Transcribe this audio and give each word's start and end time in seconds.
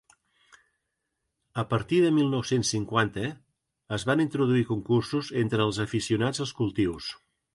A 1.63 1.65
partir 1.73 1.99
de 2.05 2.09
mil 2.15 2.31
nou-cents 2.35 2.71
cinquanta, 2.77 3.27
es 3.99 4.07
van 4.11 4.25
introduir 4.25 4.65
concursos 4.71 5.31
entre 5.45 5.63
els 5.69 5.83
aficionats 5.87 6.45
als 6.47 6.57
cultius. 6.63 7.13